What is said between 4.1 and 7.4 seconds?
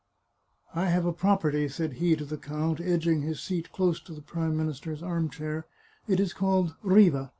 the Prime Minister's arm chair;" it is called Riva.